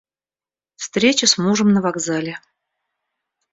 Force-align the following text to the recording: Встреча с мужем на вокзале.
Встреча 0.77 1.27
с 1.27 1.37
мужем 1.37 1.69
на 1.75 1.79
вокзале. 1.85 2.33